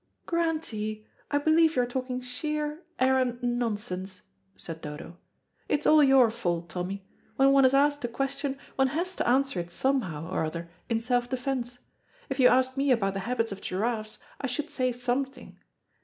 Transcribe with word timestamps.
"Grantie, 0.25 1.05
I 1.29 1.37
believe 1.37 1.75
you're 1.75 1.85
talking 1.85 2.21
sheer, 2.21 2.81
arrant 2.99 3.43
nonsense," 3.43 4.23
said 4.55 4.81
Dodo. 4.81 5.19
"It's 5.69 5.85
all 5.85 6.01
your 6.03 6.31
fault, 6.31 6.69
Tommy. 6.69 7.05
When 7.35 7.51
one 7.51 7.65
is 7.65 7.73
asked 7.75 8.03
a 8.03 8.07
question, 8.07 8.57
one 8.77 8.87
has 8.87 9.15
to 9.17 9.27
answer 9.29 9.59
it 9.59 9.69
somehow 9.69 10.27
or 10.27 10.43
other 10.43 10.71
in 10.89 10.99
self 10.99 11.29
defence. 11.29 11.77
If 12.31 12.39
you 12.39 12.47
asked 12.47 12.77
me 12.77 12.89
about 12.89 13.13
the 13.13 13.19
habits 13.29 13.51
of 13.51 13.61
giraffes 13.61 14.17
I 14.41 14.47
should 14.47 14.71
say 14.71 14.91
something. 14.91 15.59